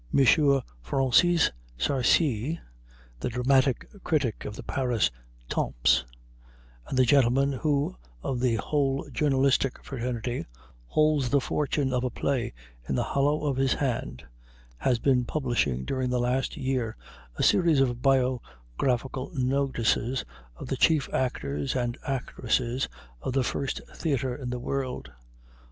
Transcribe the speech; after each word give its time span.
Francisque 0.81 1.51
Sarcey, 1.77 2.59
the 3.19 3.29
dramatic 3.29 3.85
critic 4.03 4.45
of 4.45 4.55
the 4.55 4.63
Paris 4.63 5.11
"Temps," 5.47 6.05
and 6.87 6.97
the 6.97 7.05
gentleman 7.05 7.51
who, 7.51 7.95
of 8.23 8.39
the 8.39 8.55
whole 8.55 9.07
journalistic 9.13 9.83
fraternity, 9.83 10.43
holds 10.87 11.29
the 11.29 11.39
fortune 11.39 11.93
of 11.93 12.03
a 12.03 12.09
play 12.09 12.51
in 12.89 12.95
the 12.95 13.03
hollow 13.03 13.45
of 13.45 13.57
his 13.57 13.73
hand, 13.73 14.23
has 14.77 14.97
been 14.97 15.23
publishing 15.23 15.85
during 15.85 16.09
the 16.09 16.19
last 16.19 16.57
year 16.57 16.97
a 17.35 17.43
series 17.43 17.79
of 17.79 18.01
biographical 18.01 19.29
notices 19.35 20.25
of 20.55 20.65
the 20.65 20.77
chief 20.77 21.13
actors 21.13 21.75
and 21.75 21.99
actresses 22.07 22.89
of 23.21 23.33
the 23.33 23.43
first 23.43 23.81
theater 23.93 24.35
in 24.35 24.49
the 24.49 24.57
world. 24.57 25.11